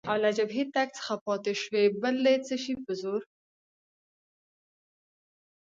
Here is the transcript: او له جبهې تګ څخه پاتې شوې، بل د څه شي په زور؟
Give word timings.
او 0.09 0.17
له 0.23 0.29
جبهې 0.37 0.63
تګ 0.75 0.87
څخه 0.97 1.13
پاتې 1.25 1.53
شوې، 1.61 1.83
بل 2.01 2.15
د 2.25 2.27
څه 2.47 2.55
شي 2.63 2.73
په 2.85 2.93
زور؟ 3.01 3.21